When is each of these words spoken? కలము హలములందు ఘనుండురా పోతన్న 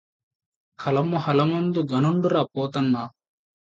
కలము 0.79 1.17
హలములందు 1.17 1.81
ఘనుండురా 1.91 2.43
పోతన్న 2.53 2.95